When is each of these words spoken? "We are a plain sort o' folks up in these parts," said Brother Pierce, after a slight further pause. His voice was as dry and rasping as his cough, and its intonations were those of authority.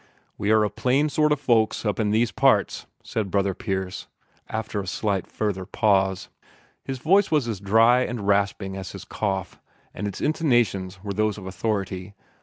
"We 0.35 0.49
are 0.49 0.63
a 0.63 0.71
plain 0.71 1.09
sort 1.09 1.31
o' 1.31 1.35
folks 1.35 1.85
up 1.85 1.99
in 1.99 2.09
these 2.09 2.31
parts," 2.31 2.87
said 3.03 3.29
Brother 3.29 3.53
Pierce, 3.53 4.07
after 4.49 4.81
a 4.81 4.87
slight 4.87 5.27
further 5.27 5.63
pause. 5.63 6.27
His 6.83 6.97
voice 6.97 7.29
was 7.29 7.47
as 7.47 7.59
dry 7.59 8.01
and 8.01 8.25
rasping 8.27 8.75
as 8.75 8.93
his 8.93 9.05
cough, 9.05 9.59
and 9.93 10.07
its 10.07 10.19
intonations 10.19 11.03
were 11.03 11.13
those 11.13 11.37
of 11.37 11.45
authority. 11.45 12.15